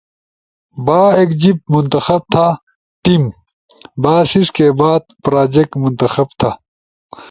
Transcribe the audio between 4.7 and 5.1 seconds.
بعد